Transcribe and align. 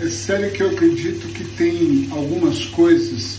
É 0.00 0.08
sério 0.08 0.50
que 0.50 0.60
eu 0.60 0.70
acredito 0.70 1.28
que 1.28 1.44
tem 1.56 2.08
algumas 2.10 2.64
coisas 2.64 3.38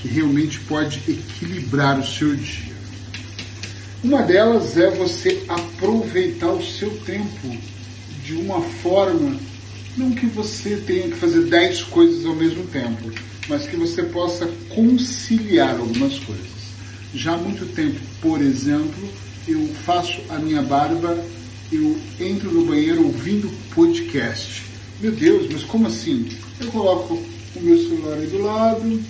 que 0.00 0.08
realmente 0.08 0.58
pode 0.60 0.98
equilibrar 1.08 2.00
o 2.00 2.04
seu 2.04 2.34
dia. 2.34 2.72
Uma 4.02 4.22
delas 4.22 4.76
é 4.76 4.90
você 4.90 5.44
aproveitar 5.46 6.50
o 6.50 6.64
seu 6.64 6.90
tempo 7.00 7.56
de 8.24 8.34
uma 8.34 8.60
forma, 8.60 9.38
não 9.96 10.10
que 10.10 10.26
você 10.26 10.76
tenha 10.76 11.08
que 11.08 11.16
fazer 11.16 11.42
10 11.42 11.84
coisas 11.84 12.26
ao 12.26 12.34
mesmo 12.34 12.64
tempo, 12.66 13.12
mas 13.48 13.64
que 13.68 13.76
você 13.76 14.02
possa 14.02 14.50
conciliar 14.70 15.78
algumas 15.78 16.18
coisas. 16.18 16.50
Já 17.14 17.34
há 17.34 17.38
muito 17.38 17.64
tempo, 17.74 18.00
por 18.20 18.42
exemplo, 18.42 19.08
eu 19.46 19.68
faço 19.84 20.20
a 20.30 20.38
minha 20.38 20.62
barba, 20.62 21.24
eu 21.70 21.96
entro 22.18 22.50
no 22.50 22.64
banheiro 22.64 23.04
ouvindo 23.04 23.48
podcast. 23.72 24.71
Meu 25.02 25.10
Deus, 25.10 25.48
mas 25.50 25.64
como 25.64 25.88
assim? 25.88 26.28
Eu 26.60 26.70
coloco 26.70 27.14
o 27.56 27.60
meu 27.60 27.76
celular 27.76 28.18
aí 28.18 28.26
do 28.28 28.40
lado, 28.40 29.02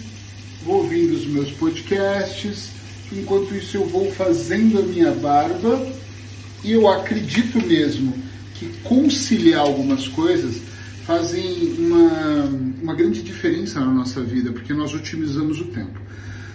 vou 0.64 0.76
ouvindo 0.76 1.12
os 1.12 1.26
meus 1.26 1.50
podcasts, 1.50 2.70
enquanto 3.12 3.54
isso 3.54 3.76
eu 3.76 3.84
vou 3.84 4.10
fazendo 4.10 4.78
a 4.78 4.82
minha 4.82 5.10
barba 5.10 5.86
e 6.64 6.72
eu 6.72 6.88
acredito 6.88 7.60
mesmo 7.66 8.14
que 8.54 8.68
conciliar 8.82 9.60
algumas 9.60 10.08
coisas 10.08 10.62
fazem 11.04 11.74
uma, 11.78 12.44
uma 12.80 12.94
grande 12.94 13.20
diferença 13.20 13.78
na 13.78 13.92
nossa 13.92 14.22
vida, 14.22 14.50
porque 14.50 14.72
nós 14.72 14.94
otimizamos 14.94 15.60
o 15.60 15.66
tempo. 15.66 16.00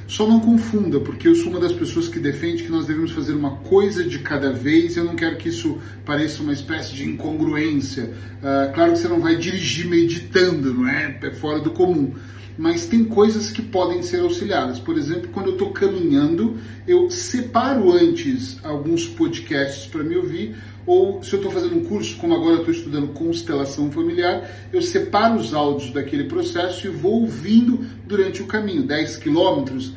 Só 0.07 0.25
não 0.25 0.39
confunda, 0.39 1.01
porque 1.01 1.27
eu 1.27 1.35
sou 1.35 1.49
uma 1.49 1.59
das 1.59 1.73
pessoas 1.73 2.07
que 2.07 2.17
defende 2.17 2.63
que 2.63 2.71
nós 2.71 2.85
devemos 2.85 3.11
fazer 3.11 3.33
uma 3.33 3.57
coisa 3.57 4.05
de 4.05 4.19
cada 4.19 4.53
vez. 4.53 4.95
Eu 4.95 5.03
não 5.03 5.15
quero 5.15 5.35
que 5.35 5.49
isso 5.49 5.77
pareça 6.05 6.41
uma 6.41 6.53
espécie 6.53 6.95
de 6.95 7.03
incongruência. 7.03 8.13
Uh, 8.37 8.73
claro 8.73 8.93
que 8.93 8.99
você 8.99 9.07
não 9.09 9.19
vai 9.19 9.35
dirigir 9.35 9.85
meditando, 9.85 10.73
não 10.73 10.87
é? 10.87 11.19
É 11.21 11.31
fora 11.31 11.59
do 11.59 11.71
comum 11.71 12.13
mas 12.57 12.87
tem 12.87 13.03
coisas 13.03 13.51
que 13.51 13.61
podem 13.61 14.01
ser 14.01 14.21
auxiliadas. 14.21 14.79
Por 14.79 14.97
exemplo, 14.97 15.29
quando 15.31 15.47
eu 15.47 15.53
estou 15.53 15.69
caminhando, 15.69 16.57
eu 16.87 17.09
separo 17.09 17.93
antes 17.93 18.57
alguns 18.63 19.05
podcasts 19.05 19.85
para 19.85 20.03
me 20.03 20.17
ouvir, 20.17 20.55
ou 20.87 21.21
se 21.21 21.33
eu 21.33 21.37
estou 21.37 21.51
fazendo 21.51 21.75
um 21.75 21.83
curso, 21.83 22.15
como 22.17 22.33
agora 22.33 22.55
eu 22.55 22.59
estou 22.59 22.73
estudando 22.73 23.09
constelação 23.09 23.91
familiar, 23.91 24.49
eu 24.71 24.81
separo 24.81 25.35
os 25.35 25.53
áudios 25.53 25.91
daquele 25.91 26.23
processo 26.23 26.87
e 26.87 26.89
vou 26.89 27.21
ouvindo 27.21 27.85
durante 28.05 28.41
o 28.41 28.47
caminho, 28.47 28.83
10 28.83 29.17
quilômetros 29.17 29.93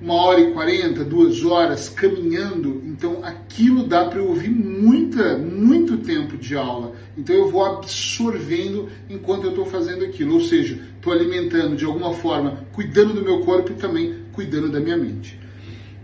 uma 0.00 0.14
hora 0.14 0.40
e 0.40 0.52
quarenta, 0.52 1.04
duas 1.04 1.44
horas 1.44 1.88
caminhando, 1.88 2.82
então 2.86 3.22
aquilo 3.22 3.84
dá 3.84 4.06
para 4.06 4.18
eu 4.18 4.28
ouvir 4.28 4.48
muita, 4.48 5.36
muito 5.36 5.98
tempo 5.98 6.38
de 6.38 6.56
aula. 6.56 6.94
Então 7.18 7.34
eu 7.34 7.50
vou 7.50 7.64
absorvendo 7.64 8.88
enquanto 9.10 9.44
eu 9.44 9.50
estou 9.50 9.66
fazendo 9.66 10.04
aquilo, 10.04 10.34
ou 10.34 10.40
seja, 10.40 10.80
estou 10.96 11.12
alimentando 11.12 11.76
de 11.76 11.84
alguma 11.84 12.14
forma, 12.14 12.64
cuidando 12.72 13.12
do 13.12 13.22
meu 13.22 13.40
corpo 13.40 13.72
e 13.72 13.74
também 13.74 14.14
cuidando 14.32 14.70
da 14.70 14.80
minha 14.80 14.96
mente. 14.96 15.39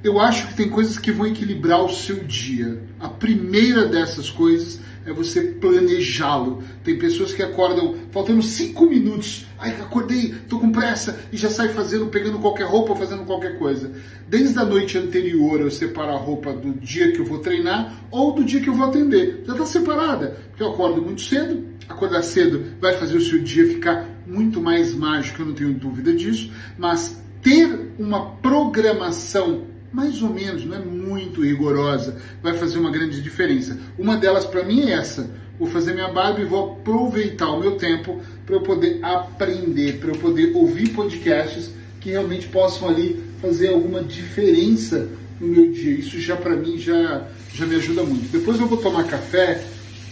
Eu 0.06 0.20
acho 0.20 0.46
que 0.46 0.54
tem 0.54 0.68
coisas 0.68 0.96
que 1.00 1.10
vão 1.10 1.26
equilibrar 1.26 1.84
o 1.84 1.92
seu 1.92 2.22
dia. 2.22 2.80
A 3.00 3.08
primeira 3.08 3.86
dessas 3.86 4.30
coisas 4.30 4.80
é 5.04 5.12
você 5.12 5.40
planejá-lo. 5.40 6.62
Tem 6.84 6.96
pessoas 6.96 7.32
que 7.32 7.42
acordam 7.42 7.96
faltando 8.12 8.40
cinco 8.40 8.86
minutos. 8.86 9.46
Ai, 9.58 9.72
acordei, 9.72 10.32
tô 10.48 10.60
com 10.60 10.70
pressa 10.70 11.18
e 11.32 11.36
já 11.36 11.50
sai 11.50 11.70
fazendo, 11.70 12.06
pegando 12.06 12.38
qualquer 12.38 12.68
roupa, 12.68 12.94
fazendo 12.94 13.24
qualquer 13.24 13.58
coisa. 13.58 13.90
Desde 14.28 14.56
a 14.56 14.64
noite 14.64 14.96
anterior 14.96 15.60
eu 15.60 15.72
separo 15.72 16.12
a 16.12 16.18
roupa 16.18 16.52
do 16.52 16.72
dia 16.74 17.10
que 17.10 17.18
eu 17.18 17.24
vou 17.24 17.40
treinar 17.40 18.06
ou 18.08 18.32
do 18.32 18.44
dia 18.44 18.60
que 18.60 18.68
eu 18.68 18.74
vou 18.74 18.86
atender. 18.86 19.42
Já 19.44 19.54
está 19.54 19.66
separada, 19.66 20.36
porque 20.50 20.62
eu 20.62 20.70
acordo 20.70 21.02
muito 21.02 21.22
cedo. 21.22 21.66
Acordar 21.88 22.22
cedo 22.22 22.64
vai 22.80 22.92
fazer 22.92 23.16
o 23.16 23.20
seu 23.20 23.42
dia 23.42 23.66
ficar 23.66 24.06
muito 24.24 24.60
mais 24.60 24.94
mágico, 24.94 25.42
eu 25.42 25.46
não 25.46 25.54
tenho 25.54 25.74
dúvida 25.74 26.14
disso. 26.14 26.52
Mas 26.78 27.20
ter 27.42 27.92
uma 27.98 28.36
programação 28.36 29.74
mais 29.92 30.20
ou 30.22 30.30
menos, 30.30 30.64
não 30.64 30.76
é 30.76 30.78
muito 30.80 31.42
rigorosa, 31.42 32.16
vai 32.42 32.54
fazer 32.54 32.78
uma 32.78 32.90
grande 32.90 33.22
diferença. 33.22 33.78
Uma 33.98 34.16
delas 34.16 34.44
para 34.44 34.64
mim 34.64 34.90
é 34.90 34.92
essa. 34.92 35.30
Vou 35.58 35.68
fazer 35.68 35.94
minha 35.94 36.08
barba 36.08 36.40
e 36.40 36.44
vou 36.44 36.72
aproveitar 36.72 37.50
o 37.50 37.60
meu 37.60 37.76
tempo 37.76 38.20
para 38.44 38.56
eu 38.56 38.60
poder 38.60 38.98
aprender, 39.02 39.98
para 39.98 40.10
eu 40.10 40.16
poder 40.16 40.54
ouvir 40.54 40.90
podcasts 40.90 41.70
que 42.00 42.10
realmente 42.10 42.46
possam 42.48 42.88
ali 42.88 43.22
fazer 43.40 43.68
alguma 43.68 44.02
diferença 44.02 45.08
no 45.40 45.48
meu 45.48 45.72
dia. 45.72 45.98
Isso 45.98 46.20
já 46.20 46.36
para 46.36 46.54
mim 46.54 46.78
já, 46.78 47.26
já 47.54 47.66
me 47.66 47.76
ajuda 47.76 48.02
muito. 48.02 48.30
Depois 48.30 48.60
eu 48.60 48.66
vou 48.66 48.78
tomar 48.78 49.04
café. 49.04 49.64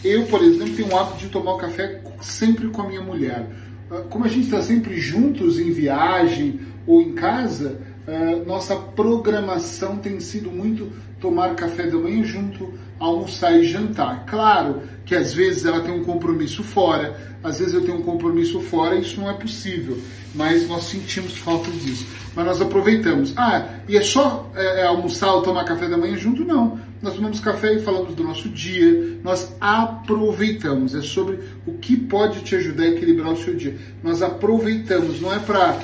Eu, 0.03 0.25
por 0.25 0.43
exemplo, 0.43 0.75
tenho 0.75 0.89
o 0.89 0.97
hábito 0.97 1.19
de 1.19 1.29
tomar 1.29 1.55
o 1.55 1.59
café 1.59 2.01
sempre 2.21 2.69
com 2.69 2.83
a 2.83 2.89
minha 2.89 3.01
mulher. 3.03 3.47
Ah, 3.91 4.03
como 4.09 4.25
a 4.25 4.29
gente 4.29 4.47
está 4.47 4.63
sempre 4.63 4.99
juntos 4.99 5.59
em 5.59 5.71
viagem 5.71 6.61
ou 6.87 7.01
em 7.01 7.13
casa, 7.13 7.81
Uh, 8.07 8.47
nossa 8.47 8.77
programação 8.77 9.97
tem 9.97 10.21
sido 10.21 10.51
muito 10.51 10.93
tomar 11.21 11.55
café 11.55 11.87
da 11.87 11.97
manhã 11.97 12.23
junto, 12.23 12.75
almoçar 12.99 13.53
e 13.59 13.65
jantar. 13.65 14.27
Claro 14.27 14.83
que 15.07 15.15
às 15.15 15.33
vezes 15.33 15.65
ela 15.65 15.81
tem 15.81 15.93
um 15.93 16.05
compromisso 16.05 16.63
fora, 16.63 17.19
às 17.43 17.59
vezes 17.59 17.73
eu 17.75 17.83
tenho 17.83 17.99
um 17.99 18.03
compromisso 18.03 18.61
fora 18.61 18.97
isso 18.97 19.21
não 19.21 19.31
é 19.31 19.35
possível, 19.35 19.99
mas 20.35 20.69
nós 20.69 20.85
sentimos 20.85 21.37
falta 21.39 21.71
disso. 21.71 22.07
Mas 22.35 22.45
nós 22.45 22.61
aproveitamos. 22.61 23.33
Ah, 23.37 23.69
e 23.89 23.97
é 23.97 24.03
só 24.03 24.51
é, 24.55 24.81
é 24.81 24.87
almoçar 24.87 25.33
ou 25.33 25.43
tomar 25.43 25.65
café 25.65 25.89
da 25.89 25.97
manhã 25.97 26.17
junto? 26.17 26.45
Não. 26.45 26.79
Nós 27.01 27.15
tomamos 27.15 27.39
café 27.39 27.75
e 27.75 27.81
falamos 27.81 28.15
do 28.15 28.25
nosso 28.25 28.49
dia, 28.49 29.19
nós 29.23 29.55
aproveitamos. 29.61 30.95
É 30.95 31.03
sobre 31.03 31.39
o 31.67 31.75
que 31.75 31.97
pode 31.97 32.41
te 32.41 32.57
ajudar 32.57 32.85
a 32.85 32.89
equilibrar 32.89 33.33
o 33.33 33.37
seu 33.37 33.55
dia. 33.55 33.77
Nós 34.03 34.23
aproveitamos, 34.23 35.21
não 35.21 35.33
é 35.33 35.39
para 35.39 35.79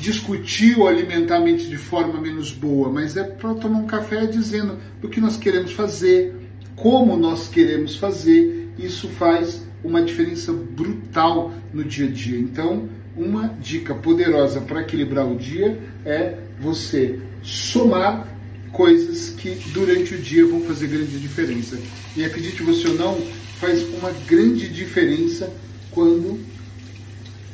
discutir 0.00 0.78
ou 0.78 0.86
alimentar 0.86 1.36
a 1.36 1.40
mente 1.40 1.66
de 1.66 1.76
forma 1.76 2.20
menos 2.20 2.50
boa, 2.52 2.90
mas 2.90 3.16
é 3.16 3.24
para 3.24 3.54
tomar 3.54 3.78
um 3.78 3.86
café 3.86 4.26
dizendo 4.26 4.78
do 5.00 5.08
que 5.08 5.20
nós 5.20 5.36
queremos 5.36 5.72
fazer, 5.72 6.34
como 6.74 7.16
nós 7.16 7.48
queremos 7.48 7.96
fazer. 7.96 8.68
Isso 8.78 9.08
faz 9.08 9.66
uma 9.82 10.02
diferença 10.02 10.52
brutal 10.52 11.52
no 11.72 11.84
dia 11.84 12.06
a 12.06 12.10
dia. 12.10 12.38
Então, 12.38 12.88
uma 13.16 13.48
dica 13.60 13.94
poderosa 13.94 14.60
para 14.60 14.82
equilibrar 14.82 15.26
o 15.26 15.36
dia 15.36 15.78
é 16.04 16.36
você 16.60 17.18
somar 17.42 18.28
coisas 18.72 19.30
que 19.30 19.50
durante 19.72 20.14
o 20.14 20.18
dia 20.18 20.46
vão 20.46 20.60
fazer 20.60 20.88
grande 20.88 21.18
diferença. 21.18 21.78
E 22.14 22.24
acredite 22.24 22.62
você 22.62 22.88
ou 22.88 22.94
não, 22.94 23.20
faz 23.58 23.82
uma 23.94 24.10
grande 24.26 24.68
diferença 24.68 25.50
quando 25.90 26.38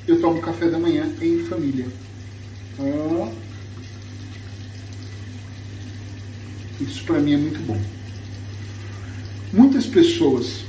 eu 0.09 0.21
tomo 0.21 0.41
café 0.41 0.69
da 0.69 0.79
manhã 0.79 1.09
em 1.21 1.39
família. 1.45 1.87
Isso 6.81 7.05
para 7.05 7.21
mim 7.21 7.34
é 7.34 7.37
muito 7.37 7.60
bom. 7.60 7.81
Muitas 9.53 9.87
pessoas, 9.87 10.65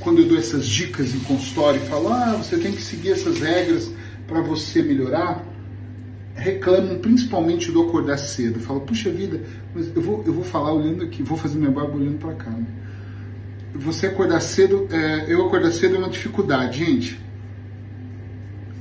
quando 0.00 0.20
eu 0.20 0.28
dou 0.28 0.38
essas 0.38 0.66
dicas 0.66 1.14
em 1.14 1.20
consultório 1.20 1.80
falo, 1.82 2.08
ah, 2.08 2.36
você 2.36 2.56
tem 2.56 2.72
que 2.72 2.82
seguir 2.82 3.12
essas 3.12 3.38
regras 3.40 3.90
para 4.26 4.40
você 4.40 4.82
melhorar, 4.82 5.44
reclamam 6.34 6.98
principalmente 6.98 7.70
do 7.70 7.82
acordar 7.82 8.16
cedo. 8.16 8.60
Falam, 8.60 8.84
puxa 8.84 9.10
vida, 9.10 9.42
mas 9.74 9.94
eu 9.94 10.00
vou, 10.00 10.22
eu 10.26 10.32
vou 10.32 10.44
falar 10.44 10.72
olhando 10.72 11.04
aqui, 11.04 11.22
vou 11.22 11.36
fazer 11.36 11.58
minha 11.58 11.70
barba 11.70 11.96
olhando 11.96 12.18
para 12.18 12.34
cá. 12.34 12.50
Né? 12.50 12.66
Você 13.74 14.06
acordar 14.06 14.40
cedo, 14.40 14.88
é, 14.90 15.32
eu 15.32 15.46
acordar 15.46 15.70
cedo 15.72 15.96
é 15.96 15.98
uma 15.98 16.08
dificuldade, 16.08 16.84
gente. 16.84 17.20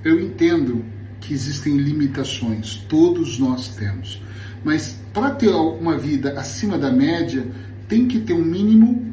Eu 0.03 0.19
entendo 0.19 0.83
que 1.21 1.33
existem 1.33 1.77
limitações, 1.77 2.75
todos 2.89 3.39
nós 3.39 3.69
temos. 3.69 4.21
Mas 4.63 4.99
para 5.13 5.31
ter 5.31 5.49
uma 5.49 5.97
vida 5.97 6.39
acima 6.39 6.77
da 6.77 6.91
média, 6.91 7.47
tem 7.87 8.07
que 8.07 8.19
ter 8.19 8.33
um 8.33 8.43
mínimo 8.43 9.11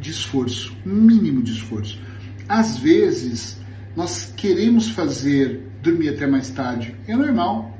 de 0.00 0.10
esforço, 0.10 0.76
um 0.86 0.94
mínimo 0.94 1.42
de 1.42 1.52
esforço. 1.52 2.00
Às 2.48 2.78
vezes, 2.78 3.58
nós 3.96 4.32
queremos 4.36 4.88
fazer 4.90 5.60
dormir 5.82 6.10
até 6.10 6.26
mais 6.26 6.50
tarde, 6.50 6.94
é 7.06 7.16
normal. 7.16 7.76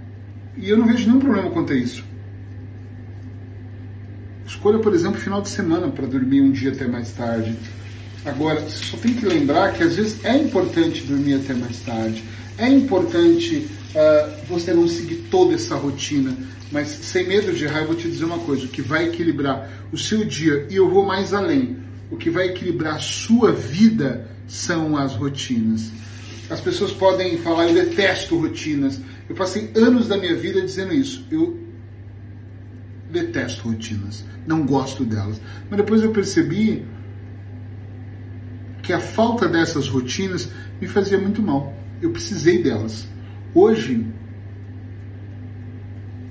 E 0.57 0.69
eu 0.69 0.77
não 0.77 0.87
vejo 0.87 1.07
nenhum 1.07 1.21
problema 1.21 1.51
quanto 1.51 1.73
a 1.73 1.77
isso. 1.77 2.05
Escolha, 4.47 4.79
por 4.79 4.95
exemplo, 4.95 5.21
final 5.21 5.41
de 5.43 5.49
semana 5.49 5.89
para 5.89 6.07
dormir 6.07 6.41
um 6.41 6.51
dia 6.51 6.73
até 6.73 6.87
mais 6.89 7.13
tarde. 7.13 7.55
Agora, 8.25 8.69
só 8.69 8.97
tem 8.97 9.15
que 9.15 9.25
lembrar 9.25 9.73
que 9.75 9.83
às 9.83 9.95
vezes 9.97 10.25
é 10.25 10.37
importante 10.37 11.05
dormir 11.05 11.35
até 11.35 11.55
mais 11.55 11.79
tarde. 11.81 12.25
É 12.59 12.69
importante 12.69 13.69
uh, 13.95 14.47
você 14.49 14.75
não 14.75 14.89
seguir 14.89 15.29
toda 15.31 15.55
essa 15.55 15.77
rotina, 15.77 16.37
mas 16.71 16.89
sem 16.89 17.27
medo 17.27 17.53
de 17.53 17.65
errar, 17.65 17.81
eu 17.81 17.87
vou 17.87 17.97
te 17.97 18.09
dizer 18.09 18.25
uma 18.25 18.41
coisa: 18.41 18.65
o 18.65 18.69
que 18.69 18.83
vai 18.83 19.07
equilibrar 19.07 19.71
o 19.93 19.97
seu 19.97 20.25
dia, 20.25 20.67
e 20.69 20.77
eu 20.77 20.91
vou 20.91 21.07
mais 21.07 21.33
além, 21.33 21.79
o 22.11 22.17
que 22.17 22.29
vai 22.29 22.49
equilibrar 22.49 22.97
a 22.97 23.01
sua 23.01 23.53
vida 23.53 24.29
são 24.47 24.97
as 24.97 25.15
rotinas. 25.15 25.91
As 26.51 26.61
pessoas 26.61 26.93
podem 26.93 27.39
falar, 27.39 27.69
eu 27.69 27.75
detesto 27.75 28.39
rotinas. 28.39 29.01
Eu 29.29 29.37
passei 29.37 29.71
anos 29.77 30.09
da 30.09 30.17
minha 30.17 30.35
vida 30.35 30.63
dizendo 30.63 30.95
isso. 30.95 31.27
Eu 31.31 31.59
detesto 33.11 33.69
rotinas, 33.69 34.25
não 34.47 34.65
gosto 34.65 35.05
delas. 35.05 35.41
Mas 35.69 35.77
depois 35.77 36.03
eu 36.03 36.11
percebi 36.11 36.85
porque 38.89 38.95
a 38.95 39.01
falta 39.01 39.47
dessas 39.47 39.87
rotinas 39.87 40.49
me 40.81 40.89
fazia 40.89 41.19
muito 41.19 41.43
mal. 41.43 41.75
Eu 42.01 42.11
precisei 42.11 42.63
delas. 42.63 43.07
Hoje, 43.55 44.07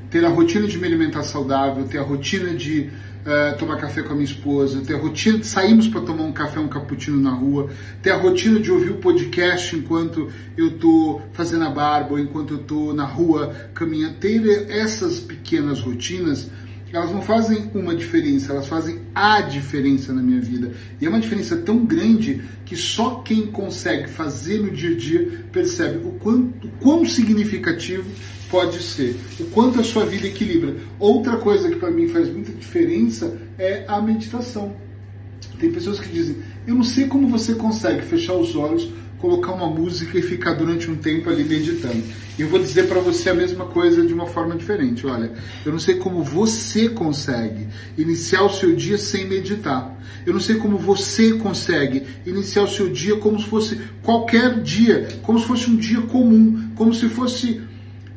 ter 0.10 0.24
a 0.24 0.30
rotina 0.30 0.68
de 0.68 0.78
me 0.78 0.88
alimentar 0.88 1.24
saudável, 1.24 1.86
ter 1.86 1.98
a 1.98 2.04
rotina 2.04 2.54
de 2.54 2.90
uh, 3.26 3.58
tomar 3.58 3.78
café 3.78 4.02
com 4.02 4.14
a 4.14 4.16
minha 4.16 4.26
esposa, 4.26 4.82
ter 4.82 4.96
a 4.96 4.98
rotina 4.98 5.40
de 5.40 5.48
sairmos 5.48 5.88
para 5.88 6.02
tomar 6.02 6.24
um 6.24 6.32
café, 6.32 6.60
um 6.60 6.68
cappuccino 6.68 7.20
na 7.20 7.32
rua, 7.32 7.70
ter 8.02 8.12
a 8.12 8.18
rotina 8.18 8.60
de 8.60 8.72
ouvir 8.72 8.92
o 8.92 8.98
podcast 8.98 9.76
enquanto 9.76 10.32
eu 10.56 10.68
estou 10.70 11.22
fazendo 11.34 11.66
a 11.66 11.70
barba, 11.70 12.14
ou 12.14 12.20
enquanto 12.20 12.54
eu 12.54 12.62
estou 12.62 12.94
na 12.94 13.06
rua 13.06 13.54
caminhando. 13.74 14.16
Ter 14.16 14.70
essas 14.70 15.20
pequenas 15.20 15.82
rotinas, 15.82 16.50
elas 16.92 17.12
não 17.12 17.22
fazem 17.22 17.70
uma 17.74 17.96
diferença, 17.96 18.54
elas 18.54 18.68
fazem 18.68 19.02
a 19.14 19.42
diferença 19.42 20.14
na 20.14 20.22
minha 20.22 20.40
vida. 20.40 20.72
E 21.02 21.06
é 21.06 21.10
uma 21.10 21.20
diferença 21.20 21.58
tão 21.58 21.86
grande 21.86 22.42
que 22.66 22.76
só 22.76 23.16
quem 23.16 23.48
consegue 23.48 24.08
fazer 24.08 24.60
no 24.60 24.72
dia 24.72 24.92
a 24.92 24.96
dia 24.96 25.46
percebe 25.52 26.08
o 26.08 26.12
quanto, 26.12 26.68
o 26.68 26.72
quão 26.80 27.06
significativo 27.06 28.10
pode 28.50 28.82
ser, 28.82 29.16
o 29.40 29.46
quanto 29.46 29.80
a 29.80 29.84
sua 29.84 30.06
vida 30.06 30.28
equilibra. 30.28 30.76
Outra 30.98 31.38
coisa 31.38 31.70
que 31.70 31.76
para 31.76 31.92
mim 31.92 32.08
faz 32.08 32.30
muita 32.30 32.52
diferença 32.54 33.38
é 33.58 33.84
a 33.88 34.02
meditação. 34.02 34.76
Tem 35.60 35.72
pessoas 35.72 36.00
que 36.00 36.10
dizem: 36.10 36.38
Eu 36.66 36.76
não 36.76 36.84
sei 36.84 37.08
como 37.08 37.28
você 37.28 37.56
consegue 37.56 38.04
fechar 38.04 38.36
os 38.36 38.56
olhos, 38.56 38.92
colocar 39.20 39.52
uma 39.52 39.68
música 39.68 40.18
e 40.18 40.22
ficar 40.22 40.54
durante 40.54 40.90
um 40.90 40.96
tempo 40.96 41.30
ali 41.30 41.44
meditando. 41.44 42.04
E 42.38 42.42
eu 42.42 42.50
vou 42.50 42.60
dizer 42.60 42.88
para 42.88 43.00
você 43.00 43.30
a 43.30 43.34
mesma 43.34 43.66
coisa 43.66 44.06
de 44.06 44.14
uma 44.14 44.28
forma 44.28 44.56
diferente. 44.56 45.08
Olha, 45.08 45.32
eu 45.66 45.72
não 45.72 45.80
sei 45.80 45.96
como 45.96 46.24
você 46.24 46.88
consegue 46.90 47.68
iniciar 47.98 48.44
o 48.44 48.54
seu 48.54 48.76
dia 48.76 48.98
sem 48.98 49.26
meditar. 49.26 49.98
Eu 50.26 50.34
não 50.34 50.40
sei 50.40 50.58
como 50.58 50.78
você 50.78 51.34
consegue 51.34 52.04
iniciar 52.26 52.64
o 52.64 52.68
seu 52.68 52.90
dia 52.90 53.16
como 53.16 53.40
se 53.40 53.48
fosse 53.48 53.82
qualquer 54.04 54.62
dia, 54.62 55.08
como 55.24 55.40
se 55.40 55.46
fosse 55.46 55.70
um 55.70 55.76
dia 55.76 56.02
comum, 56.02 56.70
como 56.76 56.94
se 56.94 57.10
fosse 57.10 57.62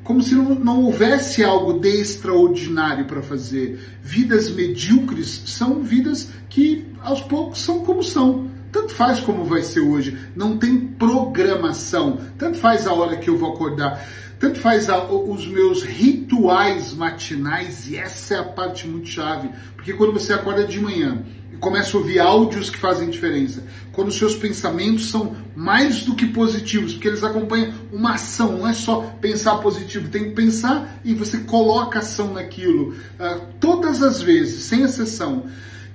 como 0.02 0.23
se 0.23 0.35
não, 0.35 0.56
não 0.56 0.82
houvesse 0.82 1.44
algo 1.44 1.79
de 1.79 1.88
extraordinário 1.88 3.05
para 3.05 3.23
fazer. 3.23 3.79
Vidas 4.02 4.50
medíocres 4.50 5.43
são 5.47 5.85
vidas 5.85 6.31
que 6.49 6.85
aos 7.00 7.20
poucos 7.20 7.61
são 7.61 7.85
como 7.85 8.02
são. 8.02 8.50
Tanto 8.73 8.95
faz 8.95 9.21
como 9.21 9.45
vai 9.45 9.63
ser 9.63 9.81
hoje, 9.81 10.17
não 10.35 10.57
tem 10.57 10.79
programação. 10.79 12.19
Tanto 12.39 12.59
faz 12.59 12.87
a 12.87 12.93
hora 12.93 13.17
que 13.17 13.29
eu 13.29 13.37
vou 13.37 13.53
acordar, 13.53 14.07
tanto 14.39 14.59
faz 14.59 14.89
a, 14.89 15.05
os 15.05 15.47
meus 15.47 15.83
rituais 15.83 16.95
matinais, 16.95 17.89
e 17.89 17.97
essa 17.97 18.35
é 18.35 18.39
a 18.39 18.45
parte 18.45 18.89
muito 18.89 19.09
chave, 19.09 19.51
porque 19.77 19.93
quando 19.93 20.13
você 20.13 20.33
acorda 20.33 20.65
de 20.65 20.81
manhã, 20.81 21.23
começa 21.61 21.95
a 21.95 22.01
ouvir 22.01 22.19
áudios 22.19 22.71
que 22.71 22.79
fazem 22.79 23.11
diferença. 23.11 23.63
Quando 23.93 24.09
os 24.09 24.17
seus 24.17 24.35
pensamentos 24.35 25.11
são 25.11 25.37
mais 25.55 26.03
do 26.03 26.15
que 26.15 26.27
positivos, 26.27 26.95
porque 26.95 27.09
eles 27.09 27.23
acompanham 27.23 27.75
uma 27.93 28.15
ação, 28.15 28.59
não 28.59 28.67
é 28.67 28.73
só 28.73 29.03
pensar 29.21 29.57
positivo, 29.57 30.09
tem 30.09 30.31
que 30.31 30.31
pensar 30.31 31.01
e 31.05 31.13
você 31.13 31.39
coloca 31.41 31.99
ação 31.99 32.33
naquilo. 32.33 32.93
Uh, 32.93 33.47
todas 33.61 34.03
as 34.03 34.23
vezes, 34.23 34.65
sem 34.65 34.83
exceção, 34.83 35.47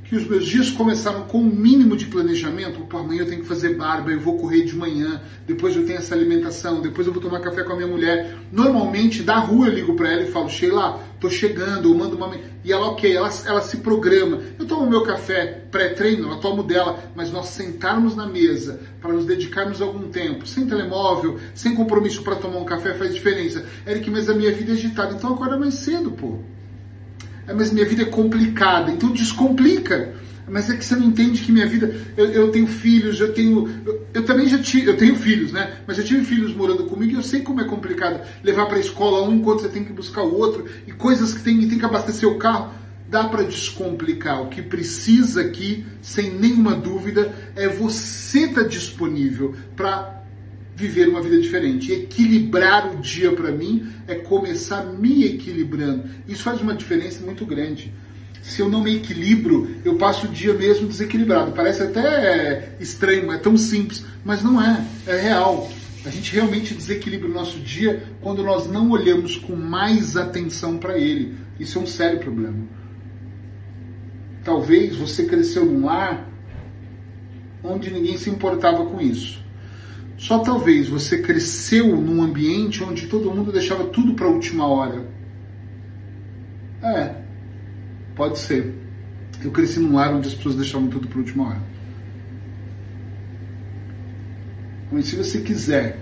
que 0.07 0.15
os 0.15 0.27
meus 0.27 0.45
dias 0.45 0.69
começaram 0.69 1.23
com 1.23 1.39
um 1.39 1.45
mínimo 1.45 1.97
de 1.97 2.05
planejamento. 2.05 2.81
Por 2.81 2.99
amanhã 2.99 3.21
eu 3.21 3.27
tenho 3.27 3.41
que 3.41 3.47
fazer 3.47 3.75
barba, 3.75 4.11
eu 4.11 4.19
vou 4.19 4.37
correr 4.37 4.63
de 4.63 4.75
manhã, 4.75 5.21
depois 5.47 5.75
eu 5.75 5.85
tenho 5.85 5.97
essa 5.97 6.13
alimentação, 6.13 6.81
depois 6.81 7.07
eu 7.07 7.13
vou 7.13 7.21
tomar 7.21 7.39
café 7.39 7.63
com 7.63 7.73
a 7.73 7.75
minha 7.75 7.87
mulher. 7.87 8.37
Normalmente, 8.51 9.23
da 9.23 9.37
rua 9.39 9.67
eu 9.67 9.73
ligo 9.73 9.95
para 9.95 10.11
ela 10.11 10.21
e 10.21 10.31
falo, 10.31 10.49
Sheila, 10.49 10.99
tô 11.19 11.29
chegando, 11.29 11.89
eu 11.89 11.95
mando 11.95 12.15
uma... 12.15 12.35
E 12.63 12.71
ela, 12.71 12.87
ok, 12.87 13.15
ela, 13.15 13.29
ela 13.45 13.61
se 13.61 13.77
programa. 13.77 14.41
Eu 14.59 14.65
tomo 14.65 14.87
meu 14.89 15.01
café 15.01 15.65
pré-treino, 15.71 16.29
eu 16.29 16.37
tomo 16.37 16.61
dela, 16.63 17.11
mas 17.15 17.31
nós 17.31 17.47
sentarmos 17.47 18.15
na 18.15 18.27
mesa 18.27 18.79
para 19.01 19.11
nos 19.11 19.25
dedicarmos 19.25 19.81
algum 19.81 20.09
tempo, 20.09 20.47
sem 20.47 20.67
telemóvel, 20.67 21.39
sem 21.53 21.75
compromisso 21.75 22.21
para 22.23 22.35
tomar 22.35 22.57
um 22.57 22.65
café 22.65 22.93
faz 22.93 23.13
diferença. 23.13 23.65
Eric, 23.87 24.09
mas 24.09 24.29
a 24.29 24.33
minha 24.35 24.51
vida 24.51 24.71
é 24.71 24.75
agitada, 24.75 25.15
então 25.15 25.33
acorda 25.33 25.57
mais 25.57 25.75
cedo, 25.75 26.11
pô. 26.11 26.39
É, 27.47 27.53
mas 27.53 27.71
minha 27.71 27.85
vida 27.85 28.03
é 28.03 28.05
complicada, 28.05 28.91
então 28.91 29.11
descomplica. 29.11 30.13
Mas 30.47 30.69
é 30.69 30.77
que 30.77 30.85
você 30.85 30.95
não 30.95 31.07
entende 31.07 31.41
que 31.41 31.51
minha 31.51 31.65
vida. 31.65 31.93
Eu, 32.15 32.25
eu 32.25 32.51
tenho 32.51 32.67
filhos, 32.67 33.19
eu 33.19 33.33
tenho. 33.33 33.67
Eu, 33.85 34.05
eu, 34.13 34.23
também 34.23 34.47
já 34.47 34.59
tive. 34.59 34.87
Eu 34.87 34.97
tenho 34.97 35.15
filhos, 35.15 35.51
né? 35.51 35.79
Mas 35.87 35.97
eu 35.97 36.03
tive 36.03 36.23
filhos 36.23 36.55
morando 36.55 36.85
comigo 36.85 37.13
e 37.13 37.15
eu 37.15 37.23
sei 37.23 37.41
como 37.41 37.61
é 37.61 37.63
complicado 37.63 38.21
levar 38.43 38.67
para 38.67 38.77
a 38.77 38.79
escola 38.79 39.27
um 39.27 39.33
enquanto 39.33 39.61
você 39.61 39.69
tem 39.69 39.83
que 39.83 39.91
buscar 39.91 40.21
o 40.21 40.37
outro. 40.37 40.65
E 40.85 40.91
coisas 40.91 41.33
que 41.33 41.41
tem, 41.41 41.67
tem 41.67 41.79
que 41.79 41.85
abastecer 41.85 42.29
o 42.29 42.37
carro. 42.37 42.71
Dá 43.09 43.23
para 43.23 43.43
descomplicar. 43.43 44.41
O 44.43 44.49
que 44.49 44.61
precisa 44.61 45.41
aqui, 45.41 45.85
sem 46.01 46.31
nenhuma 46.31 46.75
dúvida, 46.75 47.33
é 47.55 47.67
você 47.67 48.45
estar 48.45 48.63
tá 48.63 48.67
disponível 48.67 49.55
para 49.75 50.24
viver 50.75 51.07
uma 51.07 51.21
vida 51.21 51.39
diferente. 51.39 51.91
Equilibrar 51.91 52.93
o 52.93 52.97
dia 52.97 53.31
para 53.31 53.51
mim 53.51 53.87
é 54.07 54.15
começar 54.15 54.83
me 54.83 55.25
equilibrando. 55.25 56.03
Isso 56.27 56.43
faz 56.43 56.61
uma 56.61 56.75
diferença 56.75 57.23
muito 57.25 57.45
grande. 57.45 57.93
Se 58.41 58.61
eu 58.61 58.69
não 58.69 58.83
me 58.83 58.97
equilibro, 58.97 59.67
eu 59.83 59.95
passo 59.95 60.27
o 60.27 60.29
dia 60.29 60.53
mesmo 60.53 60.87
desequilibrado. 60.87 61.51
Parece 61.53 61.81
até 61.81 62.75
estranho, 62.79 63.31
é 63.31 63.37
tão 63.37 63.57
simples, 63.57 64.05
mas 64.23 64.43
não 64.43 64.61
é, 64.61 64.85
é 65.07 65.19
real. 65.19 65.71
A 66.05 66.09
gente 66.11 66.31
realmente 66.31 66.75
desequilibra 66.75 67.27
o 67.27 67.33
nosso 67.33 67.57
dia 67.59 68.03
quando 68.21 68.43
nós 68.43 68.69
não 68.69 68.91
olhamos 68.91 69.37
com 69.37 69.55
mais 69.55 70.15
atenção 70.15 70.77
para 70.77 70.97
ele. 70.97 71.35
Isso 71.59 71.79
é 71.79 71.81
um 71.81 71.87
sério 71.87 72.19
problema. 72.19 72.67
Talvez 74.43 74.95
você 74.95 75.25
cresceu 75.25 75.65
num 75.65 75.85
lar 75.85 76.29
onde 77.63 77.89
ninguém 77.89 78.15
se 78.17 78.29
importava 78.29 78.85
com 78.85 79.01
isso. 79.01 79.44
Só 80.17 80.39
talvez 80.39 80.87
você 80.87 81.21
cresceu 81.21 81.99
num 81.99 82.21
ambiente 82.21 82.83
onde 82.83 83.07
todo 83.07 83.31
mundo 83.31 83.51
deixava 83.51 83.85
tudo 83.85 84.13
para 84.13 84.25
a 84.25 84.29
última 84.29 84.67
hora. 84.67 85.05
É, 86.81 87.15
pode 88.15 88.39
ser. 88.39 88.73
Eu 89.43 89.51
cresci 89.51 89.79
num 89.79 89.95
lar 89.95 90.13
onde 90.13 90.27
as 90.27 90.33
pessoas 90.33 90.55
deixavam 90.55 90.87
tudo 90.87 91.07
para 91.07 91.17
a 91.17 91.21
última 91.21 91.47
hora. 91.49 91.61
Mas 94.91 95.07
se 95.07 95.15
você 95.15 95.41
quiser 95.41 95.99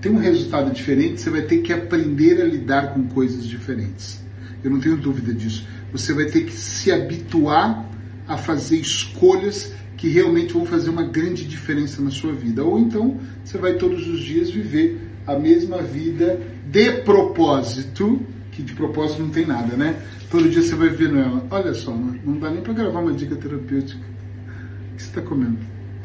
ter 0.00 0.10
um 0.10 0.18
resultado 0.18 0.72
diferente, 0.72 1.20
você 1.20 1.30
vai 1.30 1.42
ter 1.42 1.58
que 1.58 1.72
aprender 1.72 2.40
a 2.40 2.44
lidar 2.44 2.94
com 2.94 3.06
coisas 3.08 3.46
diferentes. 3.46 4.22
Eu 4.62 4.70
não 4.70 4.80
tenho 4.80 4.96
dúvida 4.96 5.32
disso. 5.32 5.66
Você 5.92 6.12
vai 6.12 6.26
ter 6.26 6.44
que 6.44 6.52
se 6.52 6.90
habituar 6.90 7.88
a 8.26 8.36
fazer 8.36 8.76
escolhas 8.76 9.72
que 9.98 10.08
realmente 10.08 10.52
vão 10.54 10.64
fazer 10.64 10.88
uma 10.90 11.02
grande 11.02 11.44
diferença 11.44 12.00
na 12.00 12.10
sua 12.10 12.32
vida. 12.32 12.64
Ou 12.64 12.78
então 12.78 13.18
você 13.44 13.58
vai 13.58 13.74
todos 13.74 14.08
os 14.08 14.20
dias 14.20 14.48
viver 14.48 14.98
a 15.26 15.36
mesma 15.36 15.82
vida 15.82 16.40
de 16.70 16.92
propósito, 17.02 18.20
que 18.52 18.62
de 18.62 18.72
propósito 18.74 19.22
não 19.22 19.30
tem 19.30 19.44
nada, 19.44 19.76
né? 19.76 20.00
Todo 20.30 20.48
dia 20.48 20.62
você 20.62 20.74
vai 20.76 20.88
vivendo 20.88 21.18
ela. 21.18 21.44
Olha 21.50 21.74
só, 21.74 21.92
não 21.92 22.38
dá 22.38 22.48
nem 22.48 22.62
para 22.62 22.72
gravar 22.72 23.00
uma 23.00 23.12
dica 23.12 23.34
terapêutica. 23.34 24.00
O 24.00 24.96
que 24.96 25.02
você 25.02 25.08
está 25.08 25.20
comendo? 25.20 25.58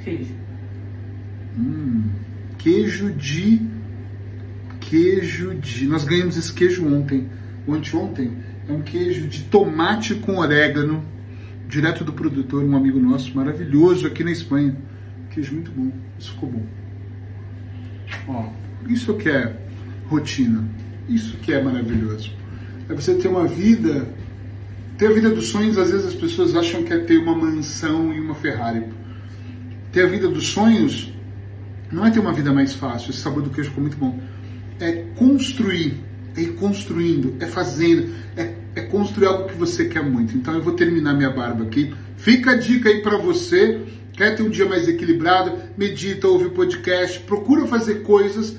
Queijo. 0.03 0.33
Hum, 1.57 2.09
queijo 2.57 3.12
de. 3.12 3.62
Queijo 4.79 5.53
de. 5.53 5.85
Nós 5.85 6.03
ganhamos 6.03 6.35
esse 6.35 6.51
queijo 6.51 6.85
ontem. 6.88 7.29
Ontem, 7.67 8.31
É 8.67 8.73
um 8.73 8.81
queijo 8.81 9.27
de 9.27 9.43
tomate 9.43 10.15
com 10.15 10.38
orégano 10.38 11.03
direto 11.73 12.03
do 12.03 12.13
produtor, 12.13 12.63
um 12.63 12.77
amigo 12.77 12.99
nosso 12.99 13.35
maravilhoso 13.35 14.05
aqui 14.05 14.23
na 14.23 14.31
Espanha. 14.31 14.77
Queijo 15.31 15.55
muito 15.55 15.71
bom, 15.71 15.91
isso 16.19 16.33
ficou 16.33 16.51
bom. 16.51 16.63
Ó, 18.27 18.49
isso 18.87 19.15
que 19.15 19.27
é 19.27 19.57
rotina, 20.07 20.63
isso 21.09 21.35
que 21.37 21.51
é 21.51 21.61
maravilhoso. 21.61 22.31
É 22.87 22.93
você 22.93 23.15
ter 23.15 23.27
uma 23.27 23.47
vida, 23.47 24.07
ter 24.99 25.07
a 25.07 25.11
vida 25.13 25.31
dos 25.31 25.47
sonhos, 25.47 25.79
às 25.79 25.89
vezes 25.89 26.05
as 26.05 26.13
pessoas 26.13 26.55
acham 26.55 26.83
que 26.83 26.93
é 26.93 26.99
ter 26.99 27.17
uma 27.17 27.35
mansão 27.35 28.13
e 28.13 28.19
uma 28.19 28.35
Ferrari. 28.35 28.83
Ter 29.91 30.03
a 30.03 30.07
vida 30.07 30.27
dos 30.27 30.49
sonhos 30.49 31.11
não 31.91 32.05
é 32.05 32.11
ter 32.11 32.19
uma 32.19 32.33
vida 32.33 32.53
mais 32.53 32.75
fácil, 32.75 33.09
esse 33.09 33.19
sabor 33.19 33.41
do 33.41 33.49
queijo 33.49 33.69
ficou 33.69 33.81
muito 33.81 33.97
bom. 33.97 34.19
É 34.79 34.91
construir, 35.15 36.03
é 36.37 36.41
ir 36.41 36.53
construindo, 36.53 37.35
é 37.39 37.47
fazendo, 37.47 38.13
é 38.37 38.62
é 38.75 38.81
construir 38.81 39.27
algo 39.27 39.47
que 39.47 39.55
você 39.55 39.85
quer 39.85 40.03
muito. 40.03 40.35
Então 40.35 40.53
eu 40.53 40.61
vou 40.61 40.73
terminar 40.73 41.13
minha 41.13 41.29
barba 41.29 41.63
aqui. 41.63 41.93
Fica 42.17 42.51
a 42.51 42.55
dica 42.55 42.89
aí 42.89 43.01
para 43.01 43.17
você. 43.17 43.81
Quer 44.13 44.35
ter 44.35 44.43
um 44.43 44.49
dia 44.49 44.65
mais 44.65 44.87
equilibrado? 44.87 45.57
Medita, 45.77 46.27
ouve 46.27 46.49
podcast, 46.49 47.19
procura 47.21 47.65
fazer 47.65 48.03
coisas 48.03 48.55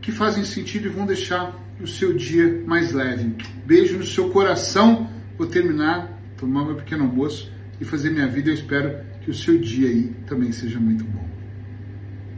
que 0.00 0.12
fazem 0.12 0.44
sentido 0.44 0.86
e 0.86 0.90
vão 0.90 1.04
deixar 1.04 1.54
o 1.80 1.86
seu 1.86 2.12
dia 2.12 2.62
mais 2.66 2.92
leve. 2.92 3.34
Beijo 3.66 3.98
no 3.98 4.04
seu 4.04 4.30
coração. 4.30 5.10
Vou 5.36 5.46
terminar, 5.46 6.20
tomar 6.36 6.64
meu 6.64 6.76
pequeno 6.76 7.04
almoço 7.04 7.50
e 7.80 7.84
fazer 7.84 8.10
minha 8.10 8.28
vida. 8.28 8.50
Eu 8.50 8.54
espero 8.54 8.98
que 9.22 9.30
o 9.30 9.34
seu 9.34 9.58
dia 9.58 9.88
aí 9.88 10.12
também 10.26 10.52
seja 10.52 10.78
muito 10.78 11.04
bom. 11.04 11.37